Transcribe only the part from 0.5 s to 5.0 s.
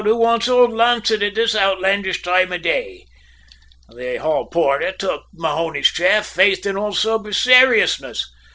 Lancett at this outlandish toime of day?' "The hall porter